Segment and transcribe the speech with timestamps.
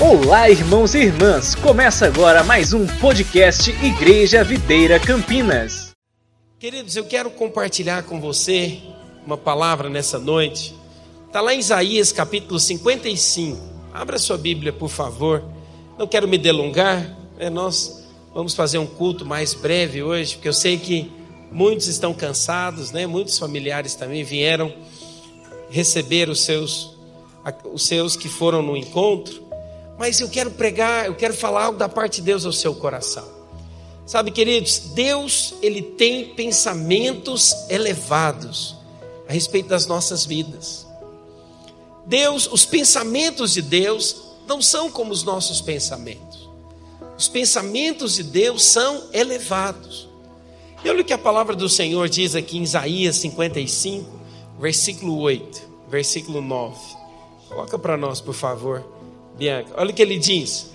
[0.00, 1.56] Olá, irmãos e irmãs!
[1.56, 5.90] Começa agora mais um podcast Igreja Videira Campinas.
[6.56, 8.78] Queridos, eu quero compartilhar com você
[9.26, 10.72] uma palavra nessa noite.
[11.26, 13.60] Está lá em Isaías capítulo 55.
[13.92, 15.42] Abra sua Bíblia, por favor.
[15.98, 17.50] Não quero me delongar, né?
[17.50, 21.10] nós vamos fazer um culto mais breve hoje, porque eu sei que
[21.50, 23.04] muitos estão cansados, né?
[23.04, 24.72] muitos familiares também vieram
[25.68, 26.96] receber os seus,
[27.64, 29.47] os seus que foram no encontro.
[29.98, 33.26] Mas eu quero pregar, eu quero falar algo da parte de Deus ao seu coração.
[34.06, 38.76] Sabe, queridos, Deus, ele tem pensamentos elevados
[39.28, 40.86] a respeito das nossas vidas.
[42.06, 44.16] Deus, os pensamentos de Deus
[44.46, 46.48] não são como os nossos pensamentos.
[47.18, 50.08] Os pensamentos de Deus são elevados.
[50.82, 54.08] E olha o que a palavra do Senhor diz aqui em Isaías 55,
[54.58, 56.78] versículo 8, versículo 9.
[57.48, 58.97] Coloca para nós, por favor.
[59.38, 59.72] Bianca.
[59.76, 60.66] Olha o que ele diz: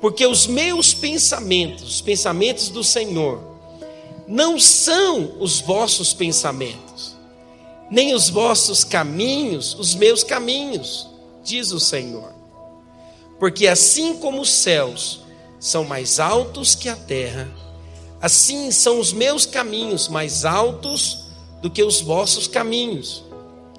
[0.00, 3.40] Porque os meus pensamentos, os pensamentos do Senhor,
[4.26, 7.16] não são os vossos pensamentos,
[7.90, 11.08] nem os vossos caminhos, os meus caminhos,
[11.44, 12.34] diz o Senhor.
[13.38, 15.20] Porque assim como os céus
[15.60, 17.48] são mais altos que a terra,
[18.20, 21.28] assim são os meus caminhos mais altos
[21.62, 23.24] do que os vossos caminhos,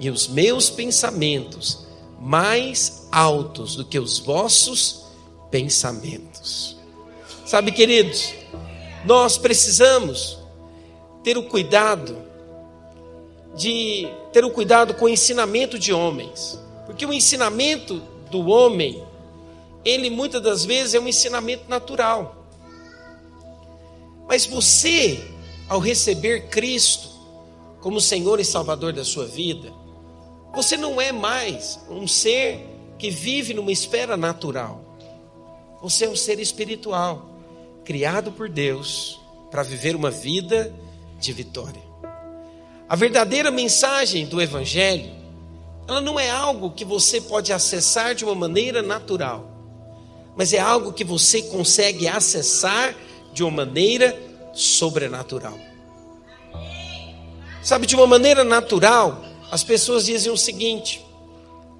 [0.00, 1.89] e os meus pensamentos
[2.20, 5.06] mais altos do que os vossos
[5.50, 6.76] pensamentos.
[7.46, 8.34] Sabe, queridos,
[9.04, 10.38] nós precisamos
[11.24, 12.16] ter o cuidado
[13.56, 19.02] de ter o cuidado com o ensinamento de homens, porque o ensinamento do homem,
[19.84, 22.46] ele muitas das vezes é um ensinamento natural.
[24.28, 25.20] Mas você,
[25.68, 27.08] ao receber Cristo
[27.80, 29.72] como Senhor e Salvador da sua vida,
[30.54, 32.66] você não é mais um ser
[32.98, 34.84] que vive numa esfera natural.
[35.80, 37.30] Você é um ser espiritual,
[37.84, 40.74] criado por Deus para viver uma vida
[41.18, 41.82] de vitória.
[42.88, 45.10] A verdadeira mensagem do Evangelho,
[45.86, 49.48] ela não é algo que você pode acessar de uma maneira natural,
[50.36, 52.94] mas é algo que você consegue acessar
[53.32, 54.18] de uma maneira
[54.52, 55.58] sobrenatural.
[57.62, 61.04] Sabe, de uma maneira natural, as pessoas dizem o seguinte: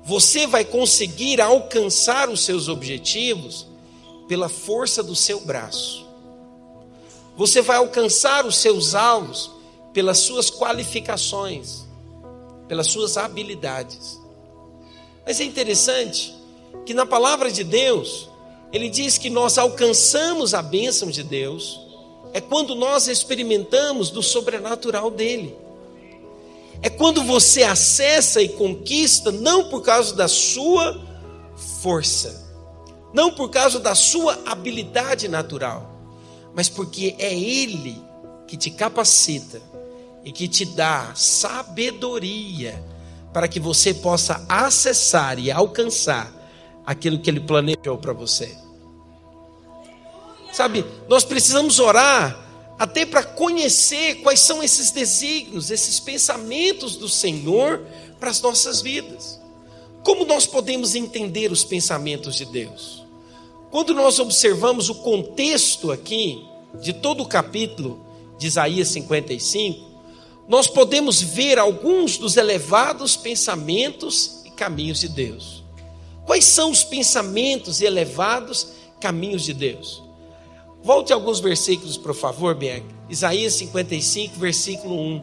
[0.04, 3.66] você vai conseguir alcançar os seus objetivos
[4.26, 6.06] pela força do seu braço.
[7.36, 9.50] Você vai alcançar os seus alvos
[9.92, 11.84] pelas suas qualificações,
[12.69, 14.20] pelas suas habilidades.
[15.26, 16.34] Mas é interessante
[16.84, 18.28] que na palavra de Deus,
[18.72, 21.80] ele diz que nós alcançamos a bênção de Deus
[22.32, 25.56] é quando nós experimentamos do sobrenatural dele.
[26.82, 31.00] É quando você acessa e conquista não por causa da sua
[31.82, 32.48] força,
[33.12, 35.91] não por causa da sua habilidade natural,
[36.54, 38.00] mas porque é Ele
[38.46, 39.60] que te capacita
[40.24, 42.82] e que te dá sabedoria
[43.32, 46.32] para que você possa acessar e alcançar
[46.84, 48.56] aquilo que Ele planejou para você.
[50.52, 52.49] Sabe, nós precisamos orar
[52.80, 57.84] até para conhecer quais são esses desígnios, esses pensamentos do Senhor
[58.18, 59.38] para as nossas vidas.
[60.02, 63.04] Como nós podemos entender os pensamentos de Deus?
[63.70, 66.42] Quando nós observamos o contexto aqui
[66.80, 68.02] de todo o capítulo
[68.38, 69.86] de Isaías 55,
[70.48, 75.62] nós podemos ver alguns dos elevados pensamentos e caminhos de Deus.
[76.24, 78.68] Quais são os pensamentos elevados
[78.98, 80.09] caminhos de Deus?
[80.82, 82.86] Volte alguns versículos, por favor, Bianca.
[83.08, 85.22] Isaías 55, versículo 1.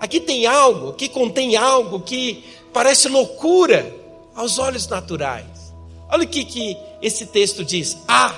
[0.00, 3.94] Aqui tem algo, aqui contém algo que parece loucura
[4.34, 5.72] aos olhos naturais.
[6.10, 8.34] Olha o que, que esse texto diz: Ah,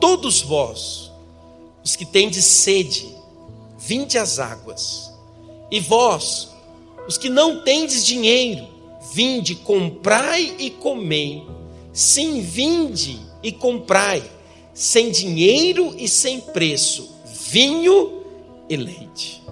[0.00, 1.10] todos vós,
[1.84, 3.14] os que tendes sede,
[3.78, 5.10] vinde às águas,
[5.70, 6.50] e vós,
[7.06, 8.66] os que não tendes dinheiro,
[9.12, 11.46] vinde, comprai e comei.
[11.92, 14.22] Sim, vinde e comprai
[14.74, 17.14] sem dinheiro e sem preço,
[17.48, 18.24] vinho
[18.68, 19.42] e leite.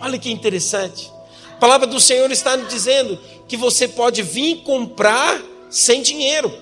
[0.00, 1.10] Olha que interessante.
[1.52, 6.52] A palavra do Senhor está nos dizendo que você pode vir comprar sem dinheiro.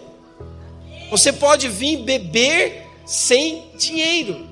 [1.10, 4.46] Você pode vir beber sem dinheiro.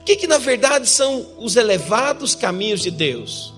[0.00, 3.52] O que, que na verdade são os elevados caminhos de Deus?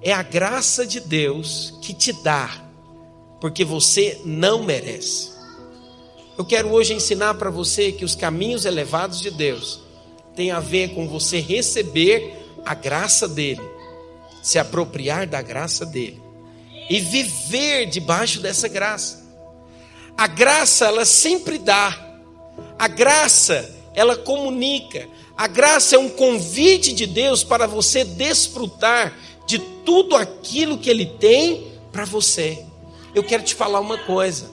[0.00, 2.50] É a graça de Deus que te dá,
[3.40, 5.33] porque você não merece.
[6.36, 9.80] Eu quero hoje ensinar para você que os caminhos elevados de Deus
[10.34, 12.36] têm a ver com você receber
[12.66, 13.62] a graça dele,
[14.42, 16.20] se apropriar da graça dele
[16.90, 19.24] e viver debaixo dessa graça.
[20.16, 22.18] A graça, ela sempre dá.
[22.78, 25.08] A graça, ela comunica.
[25.36, 29.16] A graça é um convite de Deus para você desfrutar
[29.46, 32.64] de tudo aquilo que Ele tem para você.
[33.14, 34.50] Eu quero te falar uma coisa: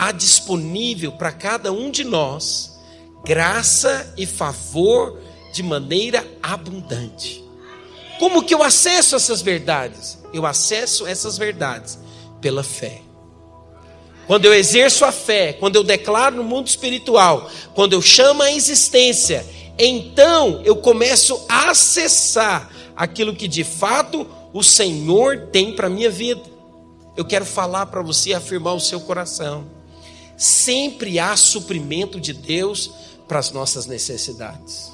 [0.00, 2.80] há disponível para cada um de nós
[3.22, 5.18] graça e favor
[5.52, 7.44] de maneira abundante.
[8.18, 10.18] Como que eu acesso essas verdades?
[10.32, 11.98] Eu acesso essas verdades
[12.40, 13.02] pela fé.
[14.26, 18.50] Quando eu exerço a fé, quando eu declaro no mundo espiritual, quando eu chamo a
[18.50, 19.44] existência,
[19.78, 26.42] então eu começo a acessar aquilo que de fato o Senhor tem para minha vida.
[27.16, 29.79] Eu quero falar para você, afirmar o seu coração.
[30.40, 32.90] Sempre há suprimento de Deus
[33.28, 34.90] para as nossas necessidades.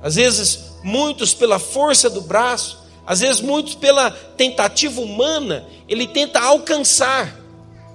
[0.00, 6.38] Às vezes, muitos pela força do braço, às vezes, muitos pela tentativa humana, ele tenta
[6.38, 7.40] alcançar,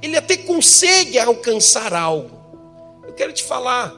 [0.01, 2.37] ele até consegue alcançar algo.
[3.07, 3.95] Eu quero te falar,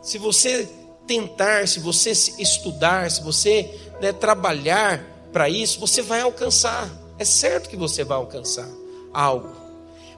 [0.00, 0.66] se você
[1.06, 6.90] tentar, se você estudar, se você né, trabalhar para isso, você vai alcançar.
[7.18, 8.66] É certo que você vai alcançar
[9.12, 9.60] algo.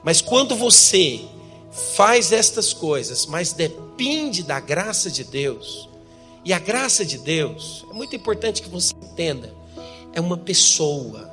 [0.03, 1.21] Mas quando você
[1.73, 5.89] faz estas coisas, mas depende da graça de Deus,
[6.45, 9.53] e a graça de Deus, é muito importante que você entenda,
[10.13, 11.31] é uma pessoa,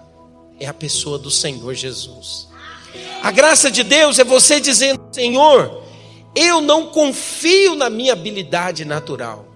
[0.58, 2.48] é a pessoa do Senhor Jesus.
[3.22, 5.82] A graça de Deus é você dizendo: Senhor,
[6.34, 9.46] eu não confio na minha habilidade natural.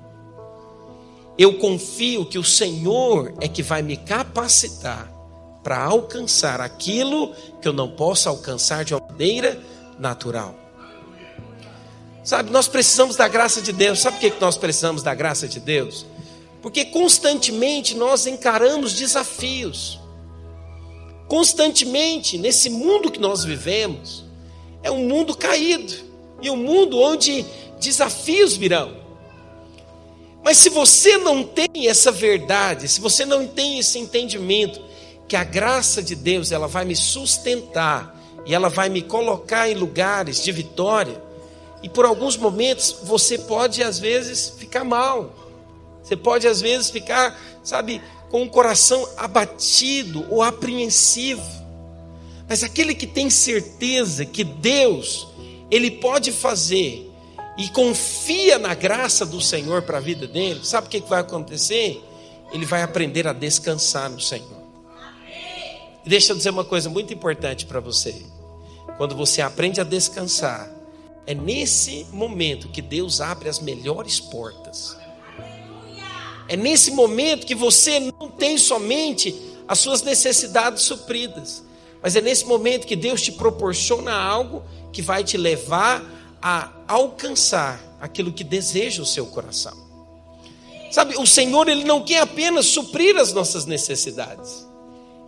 [1.39, 5.13] Eu confio que o Senhor é que vai me capacitar
[5.63, 9.61] para alcançar aquilo que eu não posso alcançar de uma maneira
[9.99, 10.64] natural.
[12.25, 14.01] Sabe, nós precisamos da graça de Deus.
[14.01, 16.07] Sabe por que nós precisamos da graça de Deus?
[16.63, 20.01] Porque constantemente nós encaramos desafios.
[21.29, 24.25] Constantemente, nesse mundo que nós vivemos,
[24.83, 25.93] é um mundo caído
[26.41, 27.45] e um mundo onde
[27.79, 28.97] desafios virão.
[30.43, 34.81] Mas se você não tem essa verdade, se você não tem esse entendimento
[35.27, 38.15] que a graça de Deus, ela vai me sustentar
[38.47, 41.21] e ela vai me colocar em lugares de vitória,
[41.85, 45.35] e por alguns momentos você pode às vezes ficar mal.
[46.03, 48.01] Você pode às vezes ficar, sabe,
[48.31, 51.45] com o coração abatido ou apreensivo.
[52.49, 55.29] Mas aquele que tem certeza que Deus,
[55.71, 57.13] ele pode fazer
[57.59, 62.03] e confia na graça do Senhor para a vida dele, sabe o que vai acontecer?
[62.51, 64.65] Ele vai aprender a descansar no Senhor.
[66.03, 68.25] E deixa eu dizer uma coisa muito importante para você.
[68.97, 70.75] Quando você aprende a descansar,
[71.27, 74.97] é nesse momento que Deus abre as melhores portas.
[76.47, 79.35] É nesse momento que você não tem somente
[79.67, 81.65] as suas necessidades supridas,
[82.03, 84.63] mas é nesse momento que Deus te proporciona algo
[84.93, 86.05] que vai te levar
[86.43, 89.75] a alcançar aquilo que deseja o seu coração.
[90.91, 94.65] Sabe, o Senhor ele não quer apenas suprir as nossas necessidades.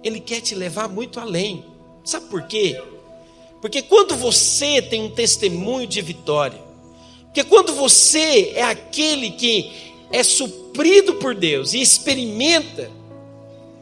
[0.05, 1.65] Ele quer te levar muito além.
[2.05, 2.81] Sabe por quê?
[3.61, 6.61] Porque quando você tem um testemunho de vitória,
[7.25, 9.71] porque quando você é aquele que
[10.11, 12.91] é suprido por Deus e experimenta,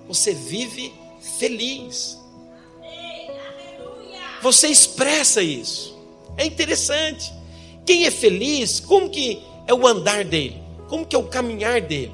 [0.08, 0.92] você vive
[1.38, 2.18] feliz.
[4.42, 5.96] Você expressa isso.
[6.36, 7.32] É interessante.
[7.86, 10.60] Quem é feliz, como que é o andar dele?
[10.88, 12.12] Como que é o caminhar dele?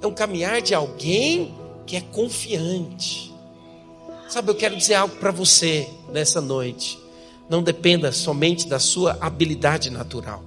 [0.00, 1.54] É um caminhar de alguém
[1.86, 3.33] que é confiante.
[4.28, 6.98] Sabe, eu quero dizer algo para você nessa noite.
[7.48, 10.42] Não dependa somente da sua habilidade natural.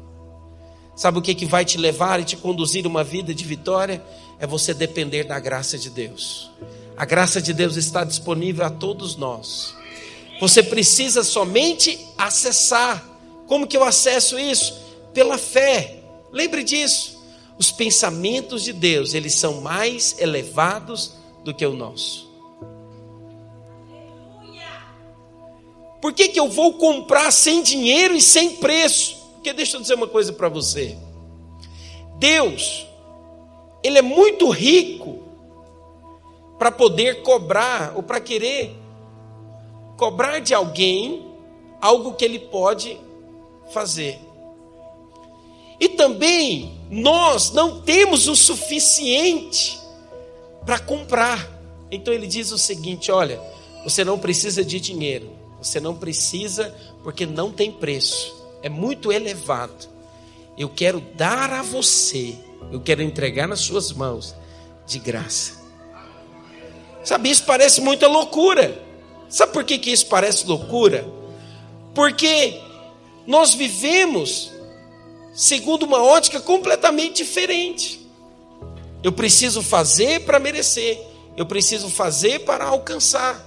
[0.95, 4.03] Sabe o que, que vai te levar e te conduzir uma vida de vitória?
[4.39, 6.49] É você depender da graça de Deus.
[6.97, 9.75] A graça de Deus está disponível a todos nós.
[10.39, 13.07] Você precisa somente acessar.
[13.45, 14.73] Como que eu acesso isso?
[15.13, 15.99] Pela fé.
[16.31, 17.17] Lembre disso.
[17.59, 22.26] Os pensamentos de Deus, eles são mais elevados do que o nosso.
[26.01, 29.17] Por que, que eu vou comprar sem dinheiro e sem preço?
[29.33, 30.97] Porque deixa eu dizer uma coisa para você.
[32.19, 32.87] Deus,
[33.83, 35.19] Ele é muito rico
[36.57, 38.75] para poder cobrar ou para querer
[39.95, 41.25] cobrar de alguém
[41.81, 42.99] algo que Ele pode
[43.71, 44.19] fazer.
[45.79, 49.79] E também nós não temos o suficiente
[50.65, 51.47] para comprar.
[51.91, 53.39] Então ele diz o seguinte: olha,
[53.83, 55.29] você não precisa de dinheiro,
[55.61, 56.73] você não precisa,
[57.03, 59.87] porque não tem preço, é muito elevado.
[60.57, 62.35] Eu quero dar a você,
[62.71, 64.35] eu quero entregar nas suas mãos,
[64.85, 65.57] de graça.
[67.03, 68.83] Sabe, isso parece muita loucura.
[69.29, 71.07] Sabe por que, que isso parece loucura?
[71.93, 72.59] Porque
[73.25, 74.51] nós vivemos
[75.33, 78.05] segundo uma ótica completamente diferente.
[79.03, 80.99] Eu preciso fazer para merecer,
[81.37, 83.46] eu preciso fazer para alcançar.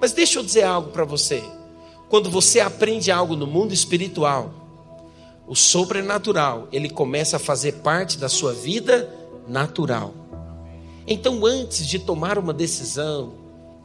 [0.00, 1.42] Mas deixa eu dizer algo para você.
[2.08, 4.54] Quando você aprende algo no mundo espiritual,
[5.46, 9.12] o sobrenatural, ele começa a fazer parte da sua vida
[9.46, 10.14] natural.
[11.06, 13.32] Então, antes de tomar uma decisão,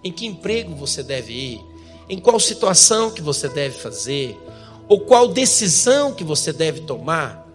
[0.03, 1.61] em que emprego você deve ir,
[2.09, 4.37] em qual situação que você deve fazer,
[4.87, 7.47] ou qual decisão que você deve tomar,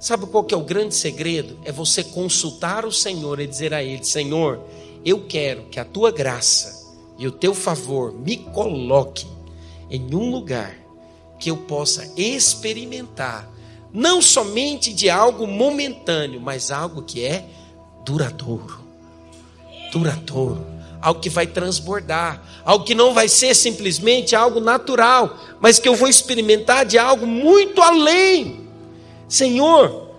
[0.00, 1.56] sabe qual que é o grande segredo?
[1.64, 4.60] É você consultar o Senhor e dizer a Ele: Senhor,
[5.04, 6.81] eu quero que a tua graça
[7.18, 9.26] e o teu favor me coloque
[9.90, 10.74] em um lugar
[11.38, 13.48] que eu possa experimentar,
[13.92, 17.44] não somente de algo momentâneo, mas algo que é
[18.04, 18.80] duradouro.
[19.92, 20.64] Duradouro,
[21.00, 25.94] algo que vai transbordar, algo que não vai ser simplesmente algo natural, mas que eu
[25.94, 28.68] vou experimentar de algo muito além.
[29.28, 30.10] Senhor,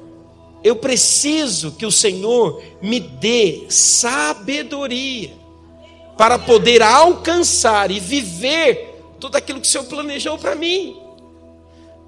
[0.63, 5.42] eu preciso que o Senhor me dê sabedoria
[6.23, 10.95] para poder alcançar e viver tudo aquilo que o Senhor planejou para mim.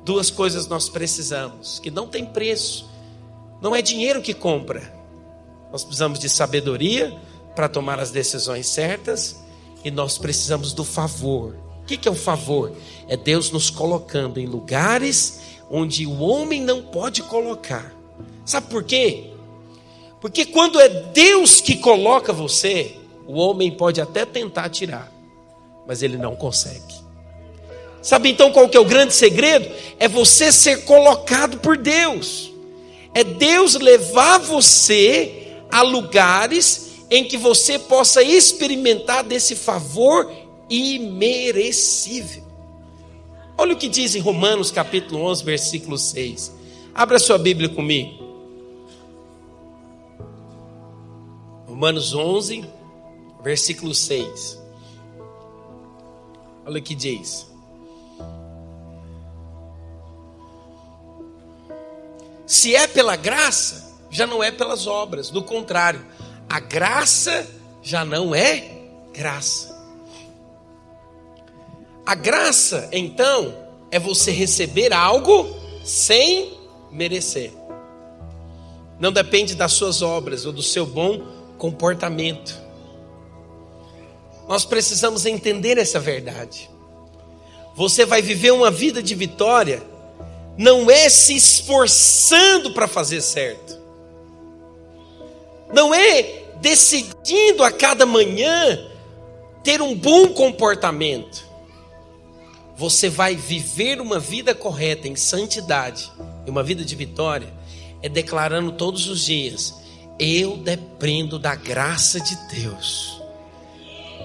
[0.06, 2.90] Duas coisas nós precisamos, que não tem preço,
[3.62, 4.90] não é dinheiro que compra.
[5.70, 7.14] Nós precisamos de sabedoria
[7.58, 9.44] para tomar as decisões certas
[9.84, 11.54] e nós precisamos do favor.
[11.82, 12.72] O que é o favor?
[13.10, 17.94] É Deus nos colocando em lugares onde o homem não pode colocar.
[18.46, 19.32] Sabe por quê?
[20.22, 25.12] Porque quando é Deus que coloca você, o homem pode até tentar tirar,
[25.88, 27.06] mas ele não consegue.
[28.02, 29.68] Sabe então qual que é o grande segredo?
[30.00, 32.54] É você ser colocado por Deus.
[33.14, 40.32] É Deus levar você a lugares em que você possa experimentar desse favor
[40.70, 42.44] imerecível.
[43.58, 46.54] Olha o que diz em Romanos capítulo 11, versículo 6.
[46.94, 48.24] Abra sua Bíblia comigo.
[51.66, 52.66] Romanos 11,
[53.46, 54.60] versículo 6.
[56.66, 57.46] Olha o que diz.
[62.48, 66.04] Se é pela graça, já não é pelas obras, do contrário,
[66.50, 67.48] a graça
[67.84, 68.68] já não é
[69.14, 69.76] graça.
[72.04, 73.56] A graça, então,
[73.92, 76.58] é você receber algo sem
[76.92, 77.54] merecer.
[79.00, 81.22] Não depende das suas obras ou do seu bom
[81.60, 82.65] comportamento.
[84.48, 86.70] Nós precisamos entender essa verdade.
[87.76, 89.84] Você vai viver uma vida de vitória,
[90.58, 93.86] não é se esforçando para fazer certo
[95.76, 98.88] não é decidindo a cada manhã
[99.64, 101.46] ter um bom comportamento.
[102.78, 106.12] Você vai viver uma vida correta em santidade
[106.46, 107.54] e uma vida de vitória,
[108.02, 109.74] é declarando todos os dias:
[110.20, 113.22] eu dependo da graça de Deus.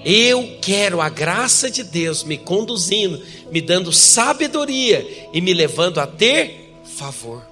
[0.03, 6.07] Eu quero a graça de Deus me conduzindo, me dando sabedoria e me levando a
[6.07, 7.45] ter favor.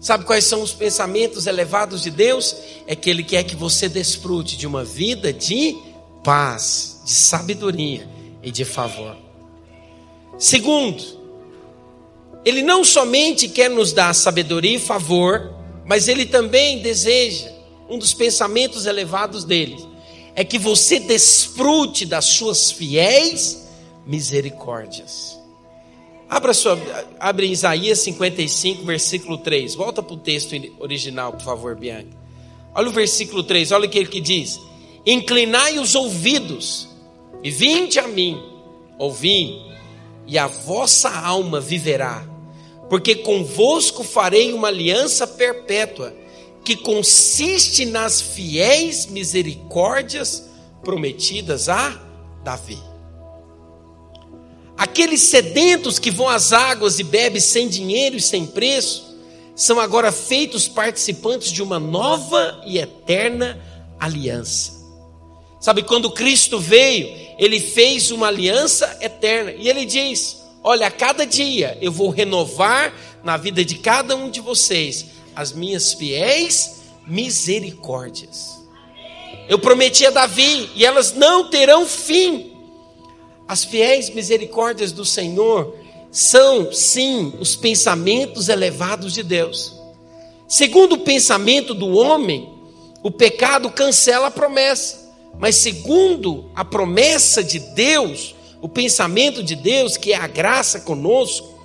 [0.00, 2.54] Sabe quais são os pensamentos elevados de Deus?
[2.86, 5.76] É que Ele quer que você desfrute de uma vida de
[6.22, 8.08] paz, de sabedoria
[8.42, 9.16] e de favor.
[10.38, 11.02] Segundo,
[12.44, 15.52] Ele não somente quer nos dar sabedoria e favor,
[15.84, 17.50] mas Ele também deseja,
[17.88, 19.76] um dos pensamentos elevados dele,
[20.38, 23.66] é que você desfrute das suas fiéis
[24.06, 25.36] misericórdias.
[26.30, 26.78] Abra, sua,
[27.18, 29.74] abre Isaías 55, versículo 3.
[29.74, 32.16] Volta para o texto original, por favor, Bianca.
[32.72, 34.60] Olha o versículo 3, olha o que ele diz:
[35.04, 36.88] Inclinai os ouvidos
[37.42, 38.40] e vinde a mim,
[38.96, 39.60] ouvi,
[40.24, 42.24] e a vossa alma viverá,
[42.88, 46.14] porque convosco farei uma aliança perpétua,
[46.64, 50.48] que consiste nas fiéis misericórdias
[50.82, 52.00] prometidas a
[52.44, 52.78] Davi.
[54.76, 59.08] Aqueles sedentos que vão às águas e bebem sem dinheiro e sem preço,
[59.56, 63.60] são agora feitos participantes de uma nova e eterna
[63.98, 64.78] aliança.
[65.60, 71.26] Sabe, quando Cristo veio, ele fez uma aliança eterna, e ele diz: Olha, a cada
[71.26, 75.06] dia eu vou renovar na vida de cada um de vocês
[75.38, 78.58] as minhas fiéis misericórdias.
[79.48, 82.56] Eu prometi a Davi, e elas não terão fim.
[83.46, 85.76] As fiéis misericórdias do Senhor
[86.10, 89.80] são, sim, os pensamentos elevados de Deus.
[90.48, 92.52] Segundo o pensamento do homem,
[93.00, 95.08] o pecado cancela a promessa.
[95.38, 101.57] Mas segundo a promessa de Deus, o pensamento de Deus, que é a graça conosco,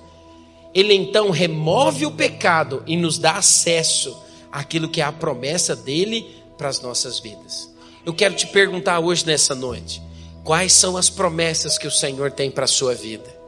[0.74, 4.16] ele então remove o pecado e nos dá acesso
[4.50, 7.72] àquilo que é a promessa dele para as nossas vidas.
[8.04, 10.02] Eu quero te perguntar hoje nessa noite:
[10.42, 13.44] quais são as promessas que o Senhor tem para a sua vida?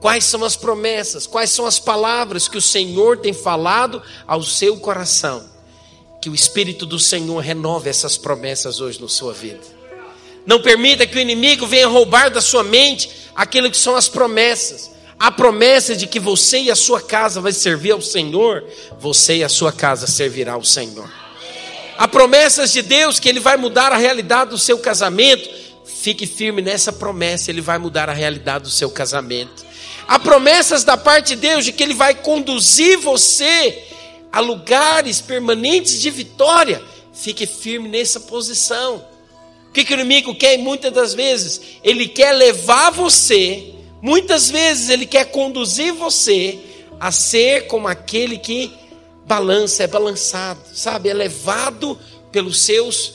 [0.00, 1.26] Quais são as promessas?
[1.26, 5.48] Quais são as palavras que o Senhor tem falado ao seu coração?
[6.20, 9.62] Que o Espírito do Senhor renove essas promessas hoje na sua vida.
[10.44, 14.90] Não permita que o inimigo venha roubar da sua mente aquilo que são as promessas.
[15.18, 18.64] A promessa de que você e a sua casa vai servir ao Senhor,
[19.00, 21.10] você e a sua casa servirá ao Senhor.
[21.96, 25.48] Há promessas de Deus que Ele vai mudar a realidade do seu casamento.
[25.86, 29.64] Fique firme nessa promessa, Ele vai mudar a realidade do seu casamento.
[30.06, 33.84] Há promessas da parte de Deus de que Ele vai conduzir você
[34.30, 36.82] a lugares permanentes de vitória.
[37.14, 39.02] Fique firme nessa posição.
[39.70, 40.58] O que, que o inimigo quer?
[40.58, 46.58] Muitas das vezes, ele quer levar você, muitas vezes, ele quer conduzir você
[46.98, 48.72] a ser como aquele que
[49.26, 51.08] balança, é balançado, sabe?
[51.08, 51.98] É levado
[52.30, 53.14] pelos seus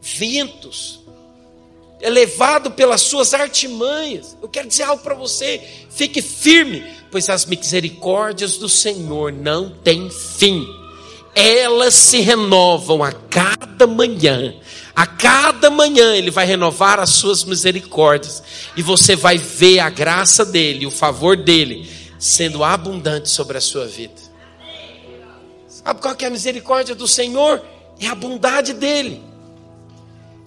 [0.00, 1.00] ventos,
[2.00, 4.36] é levado pelas suas artimanhas.
[4.40, 10.08] Eu quero dizer algo para você: fique firme, pois as misericórdias do Senhor não têm
[10.10, 10.66] fim,
[11.34, 14.54] elas se renovam a cada manhã.
[14.94, 18.42] A cada manhã Ele vai renovar as suas misericórdias,
[18.76, 23.86] e você vai ver a graça dEle, o favor dEle, sendo abundante sobre a sua
[23.86, 24.20] vida.
[25.66, 27.62] Sabe qual que é a misericórdia do Senhor?
[27.98, 29.22] É a bondade dele.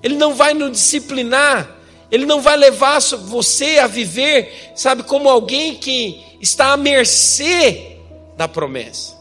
[0.01, 1.67] Ele não vai nos disciplinar,
[2.11, 7.97] ele não vai levar você a viver, sabe, como alguém que está à mercê
[8.37, 9.14] da promessa.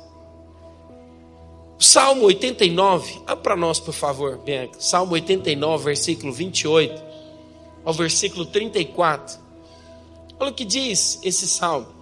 [1.79, 4.81] Salmo 89, abra para nós, por favor, Bianca.
[4.81, 7.03] Salmo 89, versículo 28
[7.85, 9.39] ao versículo 34.
[10.39, 11.95] Olha o que diz esse salmo.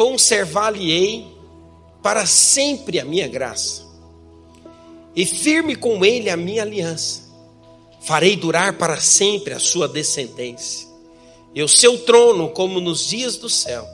[0.00, 1.26] conservar-lhe-ei
[2.02, 3.84] para sempre a minha graça,
[5.14, 7.28] e firme com ele a minha aliança.
[8.00, 10.88] Farei durar para sempre a sua descendência,
[11.54, 13.86] e o seu trono como nos dias do céu.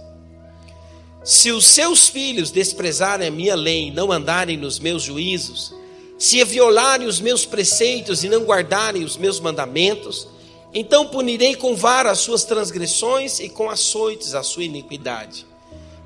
[1.26, 5.74] Se os seus filhos desprezarem a minha lei e não andarem nos meus juízos,
[6.18, 10.26] se violarem os meus preceitos e não guardarem os meus mandamentos,
[10.72, 15.44] então punirei com vara as suas transgressões e com açoites a sua iniquidade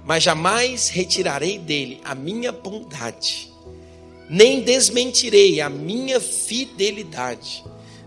[0.04, 3.52] mas jamais retirarei dele a minha bondade,
[4.28, 7.64] nem desmentirei a minha fidelidade,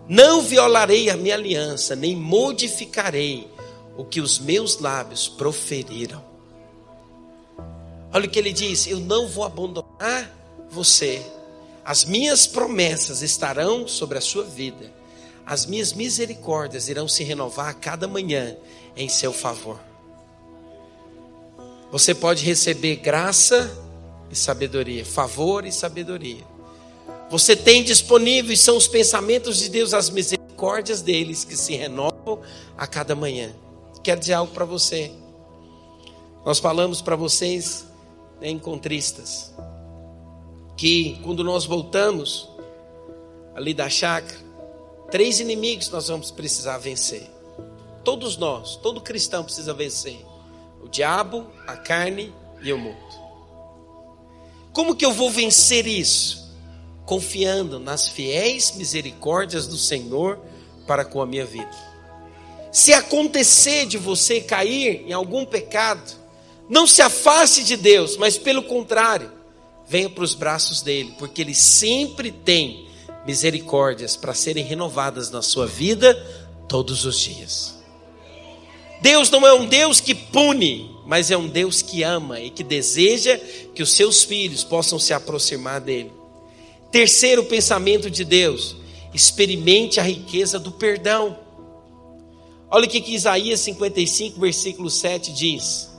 [0.08, 3.48] não violarei a minha aliança, nem modificarei
[3.98, 6.33] o que os meus lábios proferiram.
[8.14, 10.32] Olha o que ele diz: Eu não vou abandonar
[10.70, 11.26] você,
[11.84, 14.94] as minhas promessas estarão sobre a sua vida,
[15.46, 18.56] as minhas misericórdias irão se renovar a cada manhã
[18.96, 19.80] em seu favor.
[21.92, 23.70] Você pode receber graça
[24.32, 26.44] e sabedoria, favor e sabedoria.
[27.30, 32.40] Você tem disponíveis são os pensamentos de Deus, as misericórdias deles que se renovam
[32.78, 33.54] a cada manhã.
[34.04, 35.12] Quero dizer algo para você.
[36.46, 37.86] Nós falamos para vocês,
[38.52, 39.54] encontristas,
[40.76, 42.50] que quando nós voltamos
[43.56, 44.40] ali da chácara,
[45.10, 47.30] três inimigos nós vamos precisar vencer.
[48.04, 50.20] Todos nós, todo cristão precisa vencer
[50.84, 52.98] o diabo, a carne e o mundo.
[54.74, 56.52] Como que eu vou vencer isso?
[57.06, 60.40] Confiando nas fiéis misericórdias do Senhor
[60.86, 61.72] para com a minha vida.
[62.72, 66.23] Se acontecer de você cair em algum pecado,
[66.74, 69.32] não se afaste de Deus, mas pelo contrário,
[69.88, 72.88] venha para os braços dele, porque ele sempre tem
[73.28, 76.16] misericórdias para serem renovadas na sua vida
[76.68, 77.76] todos os dias.
[79.04, 82.64] Deus não é um Deus que pune, mas é um Deus que ama e que
[82.64, 83.38] deseja
[83.76, 86.12] que os seus filhos possam se aproximar dele.
[86.92, 88.76] Terceiro pensamento de Deus:
[89.14, 91.38] experimente a riqueza do perdão.
[92.72, 95.93] Olha o que, que Isaías 55, versículo 7 diz: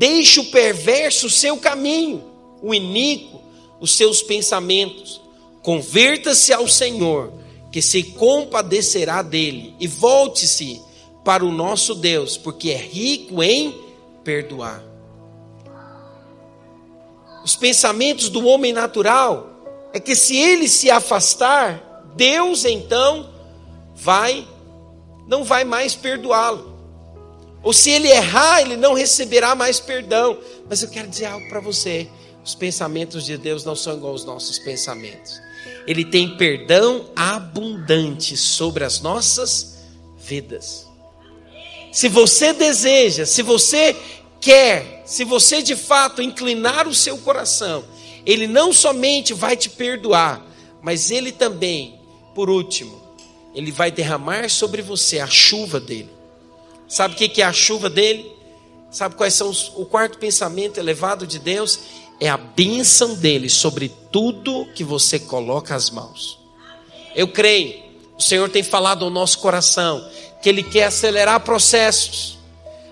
[0.00, 2.24] Deixe o perverso o seu caminho,
[2.62, 3.38] o iníquo
[3.78, 5.20] os seus pensamentos,
[5.60, 7.30] converta-se ao Senhor,
[7.70, 10.80] que se compadecerá dele, e volte-se
[11.22, 13.78] para o nosso Deus, porque é rico em
[14.24, 14.82] perdoar.
[17.44, 19.50] Os pensamentos do homem natural
[19.92, 23.28] é que se ele se afastar, Deus então
[23.94, 24.48] vai
[25.28, 26.69] não vai mais perdoá-lo.
[27.62, 30.38] Ou se ele errar, ele não receberá mais perdão.
[30.68, 32.08] Mas eu quero dizer algo para você:
[32.44, 35.40] os pensamentos de Deus não são igual aos nossos pensamentos.
[35.86, 39.78] Ele tem perdão abundante sobre as nossas
[40.18, 40.86] vidas.
[41.92, 43.96] Se você deseja, se você
[44.40, 47.84] quer, se você de fato inclinar o seu coração,
[48.24, 50.46] Ele não somente vai te perdoar,
[50.80, 51.98] mas Ele também,
[52.34, 53.00] por último,
[53.54, 56.19] Ele vai derramar sobre você a chuva dele.
[56.90, 58.36] Sabe o que é a chuva dele?
[58.90, 61.78] Sabe quais são os, o quarto pensamento elevado de Deus?
[62.18, 66.40] É a bênção dele sobre tudo que você coloca as mãos.
[67.14, 67.80] Eu creio,
[68.18, 70.04] o Senhor tem falado ao nosso coração
[70.42, 72.36] que Ele quer acelerar processos,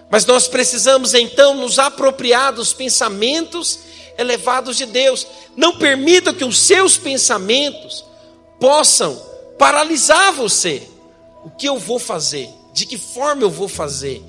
[0.08, 3.80] mas nós precisamos então nos apropriar dos pensamentos
[4.16, 5.26] elevados de Deus.
[5.56, 8.04] Não permita que os seus pensamentos
[8.60, 9.20] possam
[9.58, 10.88] paralisar você.
[11.44, 12.57] O que eu vou fazer?
[12.78, 14.22] De que forma eu vou fazer?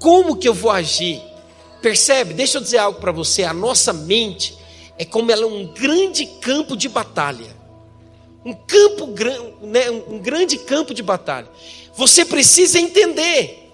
[0.00, 1.22] Como que eu vou agir?
[1.80, 2.34] Percebe?
[2.34, 3.44] Deixa eu dizer algo para você.
[3.44, 4.58] A nossa mente
[4.98, 7.56] é como ela é um grande campo de batalha.
[8.44, 9.06] Um campo,
[9.62, 11.48] né, um grande campo de batalha.
[11.94, 13.70] Você precisa entender.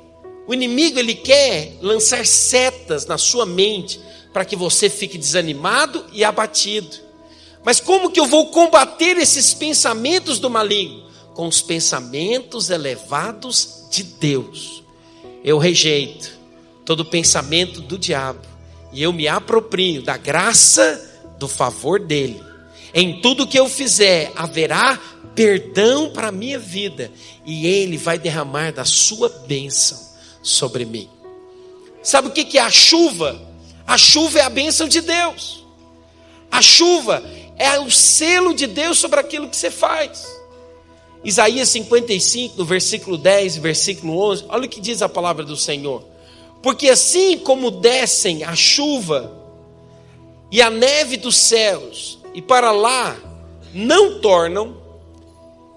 [0.46, 3.98] O inimigo ele quer lançar setas na sua mente
[4.30, 6.98] para que você fique desanimado e abatido.
[7.64, 11.08] Mas como que eu vou combater esses pensamentos do maligno?
[11.32, 14.82] Com os pensamentos elevados de Deus.
[15.44, 16.38] Eu rejeito
[16.84, 18.40] todo pensamento do diabo
[18.92, 22.42] e eu me aproprio da graça do favor dele.
[22.94, 24.98] Em tudo que eu fizer haverá
[25.34, 27.12] perdão para a minha vida
[27.44, 29.98] e ele vai derramar da sua bênção
[30.42, 31.08] sobre mim.
[32.02, 33.40] Sabe o que é a chuva?
[33.86, 35.64] A chuva é a bênção de Deus.
[36.50, 37.22] A chuva
[37.56, 40.26] é o selo de Deus sobre aquilo que você faz.
[41.28, 45.58] Isaías 55, no versículo 10 e versículo 11, olha o que diz a palavra do
[45.58, 46.02] Senhor.
[46.62, 49.30] Porque assim como descem a chuva
[50.50, 53.14] e a neve dos céus, e para lá
[53.74, 54.78] não tornam,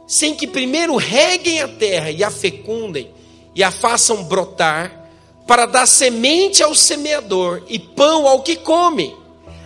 [0.08, 3.12] sem que primeiro reguem a terra e a fecundem
[3.54, 5.10] e a façam brotar,
[5.46, 9.14] para dar semente ao semeador e pão ao que come.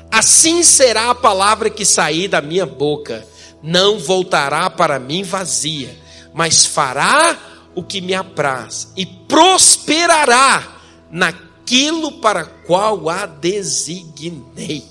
[0.09, 3.23] Assim será a palavra que sair da minha boca
[3.65, 5.97] não voltará para mim vazia,
[6.31, 7.35] mas fará
[7.73, 14.85] o que me apraz e prosperará naquilo para qual a designei.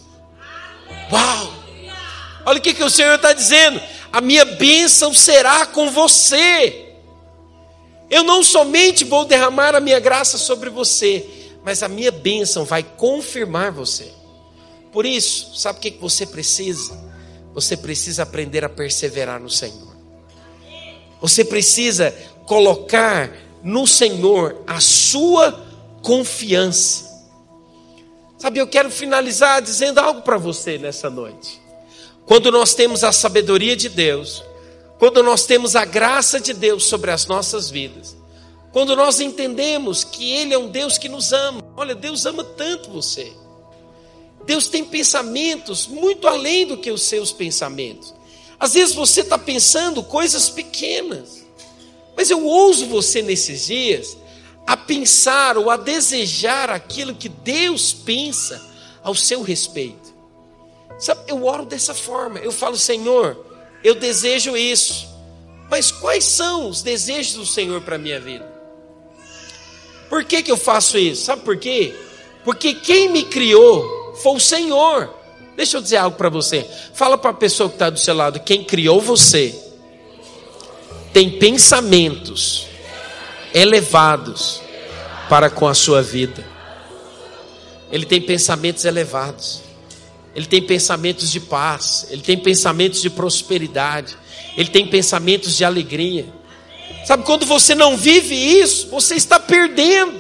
[1.10, 1.54] Uau!
[2.44, 3.80] Olha o que, que o Senhor está dizendo:
[4.12, 6.96] a minha bênção será com você.
[8.10, 11.24] Eu não somente vou derramar a minha graça sobre você,
[11.64, 14.12] mas a minha bênção vai confirmar você.
[14.92, 17.03] Por isso, sabe o que, que você precisa?
[17.54, 19.94] Você precisa aprender a perseverar no Senhor.
[21.20, 22.10] Você precisa
[22.44, 23.30] colocar
[23.62, 25.64] no Senhor a sua
[26.02, 27.14] confiança.
[28.36, 31.62] Sabe, eu quero finalizar dizendo algo para você nessa noite.
[32.26, 34.42] Quando nós temos a sabedoria de Deus,
[34.98, 38.16] quando nós temos a graça de Deus sobre as nossas vidas,
[38.72, 42.90] quando nós entendemos que Ele é um Deus que nos ama, olha, Deus ama tanto
[42.90, 43.32] você.
[44.46, 48.14] Deus tem pensamentos muito além do que os seus pensamentos.
[48.58, 51.44] Às vezes você está pensando coisas pequenas,
[52.16, 54.16] mas eu ouso você nesses dias
[54.66, 58.62] a pensar ou a desejar aquilo que Deus pensa
[59.02, 60.14] ao seu respeito.
[60.98, 63.44] Sabe, eu oro dessa forma, eu falo, Senhor,
[63.82, 65.08] eu desejo isso,
[65.68, 68.50] mas quais são os desejos do Senhor para a minha vida?
[70.08, 71.24] Por que, que eu faço isso?
[71.24, 71.94] Sabe por quê?
[72.44, 75.10] Porque quem me criou foi o Senhor.
[75.56, 76.66] Deixa eu dizer algo para você.
[76.94, 79.54] Fala para a pessoa que está do seu lado: quem criou você
[81.12, 82.66] tem pensamentos
[83.52, 84.60] elevados
[85.28, 86.44] para com a sua vida.
[87.90, 89.62] Ele tem pensamentos elevados.
[90.34, 92.08] Ele tem pensamentos de paz.
[92.10, 94.16] Ele tem pensamentos de prosperidade.
[94.56, 96.26] Ele tem pensamentos de alegria.
[97.06, 100.18] Sabe, quando você não vive isso, você está perdendo.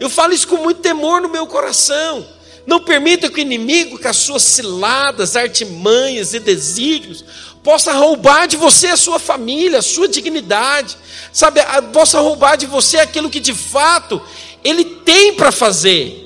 [0.00, 2.26] Eu falo isso com muito temor no meu coração.
[2.66, 7.24] Não permita que o inimigo, com as suas ciladas, artimanhas e desígnios,
[7.62, 10.96] possa roubar de você a sua família, a sua dignidade,
[11.32, 11.60] sabe?
[11.92, 14.20] Possa roubar de você aquilo que de fato
[14.64, 16.24] ele tem para fazer.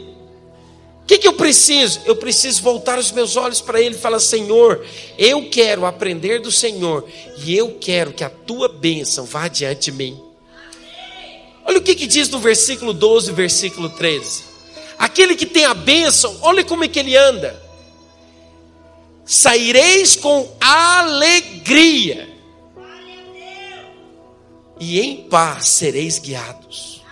[1.03, 2.01] O que, que eu preciso?
[2.07, 4.87] Eu preciso voltar os meus olhos para Ele e falar: Senhor,
[5.19, 7.07] eu quero aprender do Senhor
[7.45, 10.23] e eu quero que a tua bênção vá diante de mim.
[11.65, 14.50] Olha o que, que diz no versículo 12, versículo 13.
[15.01, 17.59] Aquele que tem a bênção, olha como é que ele anda.
[19.25, 22.29] Saireis com alegria,
[24.79, 27.03] e em paz sereis guiados.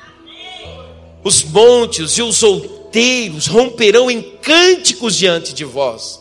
[1.24, 6.20] Os montes e os outeiros romperão em cânticos diante de vós.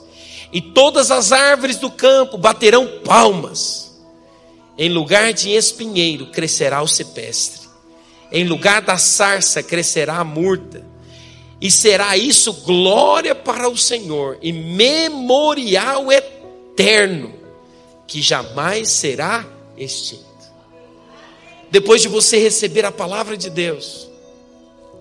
[0.53, 3.91] e todas as árvores do campo baterão palmas.
[4.77, 7.67] Em lugar de espinheiro crescerá o cepestre,
[8.32, 10.86] em lugar da sarça crescerá a murta,
[11.59, 17.33] e será isso glória para o Senhor e memorial eterno,
[18.05, 20.25] que jamais será extinto.
[21.69, 24.07] Depois de você receber a palavra de Deus,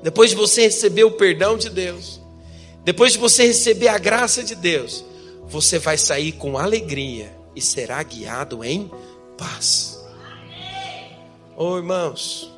[0.02, 2.20] depois de você receber o perdão de Deus,
[2.84, 5.04] depois de você receber a graça de Deus,
[5.46, 8.90] você vai sair com alegria e será guiado em
[9.36, 9.98] paz.
[11.56, 12.52] Oh, irmãos,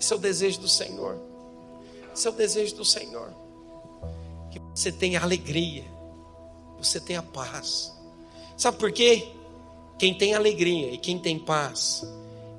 [0.00, 1.25] esse é o desejo do Senhor.
[2.16, 3.30] Esse é o desejo do Senhor.
[4.50, 5.84] Que você tenha alegria,
[6.78, 7.92] você tenha paz.
[8.56, 9.28] Sabe por quê?
[9.98, 12.06] Quem tem alegria e quem tem paz,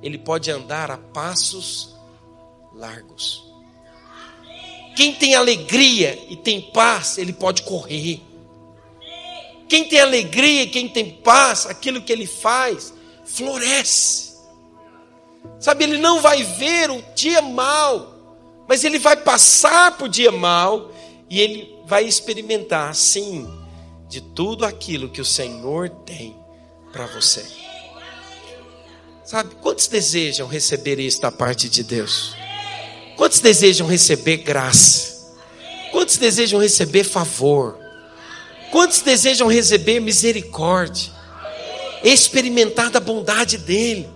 [0.00, 1.96] ele pode andar a passos
[2.72, 3.52] largos.
[4.94, 8.20] Quem tem alegria e tem paz, ele pode correr.
[9.68, 12.94] Quem tem alegria, quem tem paz, aquilo que ele faz,
[13.24, 14.38] floresce.
[15.58, 18.17] Sabe, ele não vai ver o dia mal,
[18.68, 20.92] mas ele vai passar por dia mal
[21.30, 23.48] e ele vai experimentar, sim,
[24.08, 26.36] de tudo aquilo que o Senhor tem
[26.92, 27.44] para você.
[29.24, 32.34] Sabe, quantos desejam receber isso da parte de Deus?
[33.16, 35.34] Quantos desejam receber graça?
[35.90, 37.78] Quantos desejam receber favor?
[38.70, 41.12] Quantos desejam receber misericórdia?
[42.04, 44.08] Experimentar da bondade dele.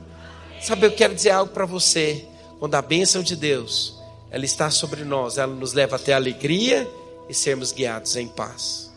[0.60, 2.26] Sabe, eu quero dizer algo para você.
[2.58, 4.01] Quando a bênção de Deus,
[4.32, 6.90] ela está sobre nós, ela nos leva até alegria
[7.28, 8.90] e sermos guiados em paz.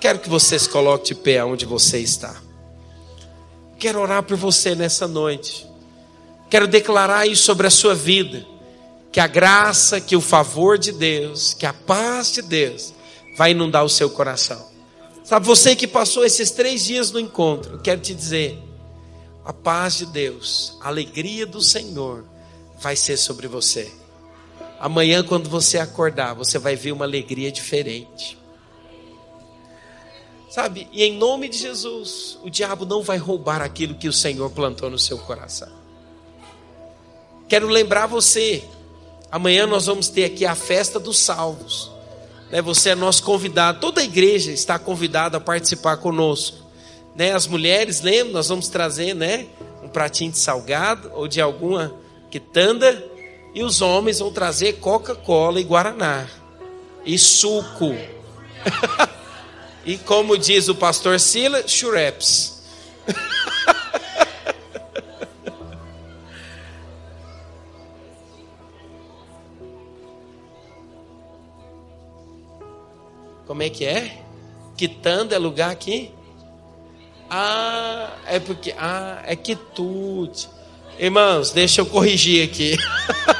[0.00, 2.34] Quero que você se coloque de pé onde você está.
[3.78, 5.66] Quero orar por você nessa noite.
[6.48, 8.46] Quero declarar isso sobre a sua vida.
[9.12, 12.94] Que a graça, que o favor de Deus, que a paz de Deus
[13.36, 14.66] vai inundar o seu coração.
[15.22, 18.58] Sabe, você que passou esses três dias no encontro, quero te dizer:
[19.44, 22.24] a paz de Deus, a alegria do Senhor
[22.80, 24.03] vai ser sobre você.
[24.84, 28.36] Amanhã, quando você acordar, você vai ver uma alegria diferente.
[30.50, 34.50] Sabe, e em nome de Jesus, o diabo não vai roubar aquilo que o Senhor
[34.50, 35.72] plantou no seu coração.
[37.48, 38.62] Quero lembrar você,
[39.32, 41.90] amanhã nós vamos ter aqui a festa dos salvos.
[42.50, 42.60] Né?
[42.60, 46.58] Você é nosso convidado, toda a igreja está convidada a participar conosco.
[47.16, 47.32] Né?
[47.32, 48.34] As mulheres, lembra?
[48.34, 49.46] Nós vamos trazer né?
[49.82, 51.94] um pratinho de salgado ou de alguma
[52.30, 53.13] quitanda.
[53.54, 56.26] E os homens vão trazer Coca-Cola e Guaraná.
[57.06, 57.94] E suco.
[59.86, 62.62] e como diz o pastor Sila, chureps.
[73.46, 74.22] Como é que é?
[74.76, 76.12] Quitanda é lugar aqui?
[77.30, 78.74] Ah, é porque.
[78.76, 80.48] Ah, é quitude.
[80.98, 82.76] Irmãos, deixa eu corrigir aqui.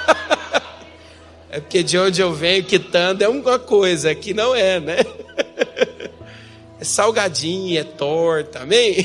[1.55, 4.97] é porque de onde eu venho, quitanda é uma coisa, aqui não é, né?
[6.81, 8.97] É salgadinho, é torta, amém?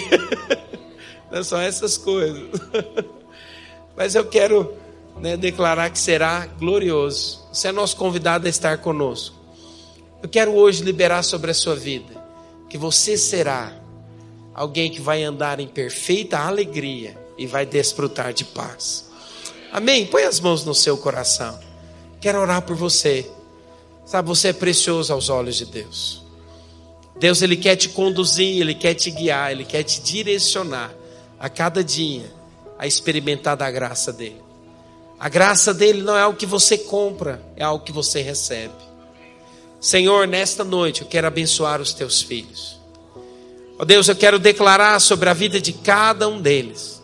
[1.29, 2.49] Não são essas coisas.
[3.95, 4.73] Mas eu quero
[5.19, 7.47] né, declarar que será glorioso.
[7.53, 9.37] Você é nosso convidado a estar conosco.
[10.23, 12.19] Eu quero hoje liberar sobre a sua vida
[12.67, 13.71] que você será
[14.55, 19.07] alguém que vai andar em perfeita alegria e vai desfrutar de paz.
[19.71, 20.07] Amém?
[20.07, 21.68] Põe as mãos no seu coração.
[22.19, 23.29] Quero orar por você.
[24.05, 26.23] Sabe, você é precioso aos olhos de Deus.
[27.19, 30.91] Deus, Ele quer te conduzir, Ele quer te guiar, Ele quer te direcionar
[31.39, 32.31] a cada dia
[32.77, 34.41] a experimentar da graça dEle.
[35.19, 38.73] A graça dEle não é algo que você compra, é algo que você recebe.
[39.79, 42.79] Senhor, nesta noite eu quero abençoar os teus filhos.
[43.77, 47.01] Ó oh Deus, eu quero declarar sobre a vida de cada um deles.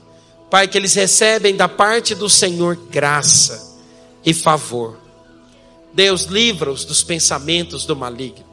[0.49, 3.77] Pai, que eles recebem da parte do Senhor graça
[4.25, 5.04] e favor.
[5.95, 8.43] Deus, livra-os dos pensamentos do maligno.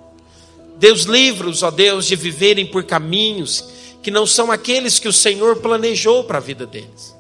[0.78, 3.64] Deus, livra-os, ó Deus, de viverem por caminhos
[4.00, 7.16] que não são aqueles que o Senhor planejou para a vida deles.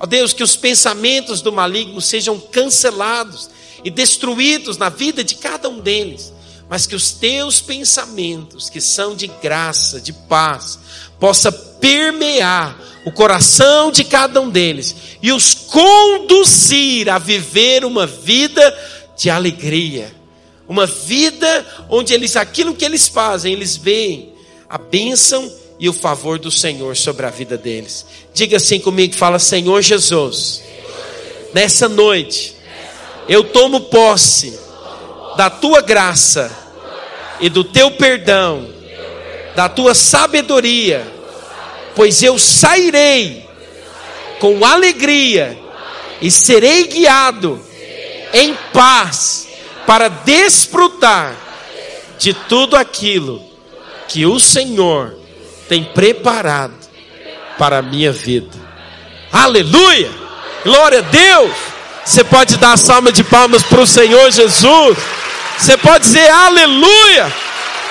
[0.00, 3.48] Ó Deus, que os pensamentos do maligno sejam cancelados
[3.84, 6.32] e destruídos na vida de cada um deles,
[6.68, 10.76] mas que os teus pensamentos, que são de graça, de paz,
[11.20, 18.62] possa permear o coração de cada um deles e os conduzir a viver uma vida
[19.22, 20.12] de alegria,
[20.68, 24.32] uma vida onde eles aquilo que eles fazem, eles veem
[24.68, 28.04] a bênção e o favor do Senhor sobre a vida deles.
[28.34, 30.64] Diga assim comigo, fala Senhor Jesus.
[31.54, 32.56] Nessa noite,
[33.28, 34.58] eu tomo posse
[35.36, 36.50] da tua graça
[37.38, 38.68] e do teu perdão
[39.54, 41.06] da tua sabedoria,
[41.94, 43.46] pois eu sairei
[44.40, 45.56] com alegria
[46.20, 47.71] e serei guiado
[48.32, 49.48] em paz
[49.86, 51.34] para desfrutar
[52.18, 53.42] de tudo aquilo
[54.08, 55.14] que o Senhor
[55.68, 56.74] tem preparado
[57.58, 58.56] para a minha vida.
[59.32, 60.10] Aleluia!
[60.64, 61.52] Glória a Deus!
[62.04, 64.98] Você pode dar a salva de palmas para o Senhor Jesus.
[65.58, 67.32] Você pode dizer aleluia.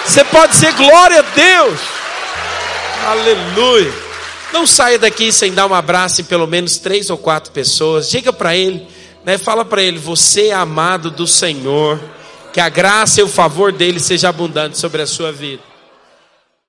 [0.05, 1.79] Você pode dizer glória a Deus.
[3.05, 3.93] Aleluia.
[4.51, 8.09] Não saia daqui sem dar um abraço em pelo menos três ou quatro pessoas.
[8.09, 8.85] Diga para ele,
[9.25, 9.37] né?
[9.37, 11.99] Fala para ele: você é amado do Senhor.
[12.53, 15.70] Que a graça e o favor dele seja abundante sobre a sua vida.